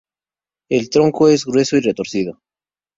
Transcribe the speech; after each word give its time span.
El 0.67 0.89
tronco 0.89 1.27
es 1.29 1.45
grueso 1.45 1.77
y 1.77 1.81
retorcido. 1.81 2.41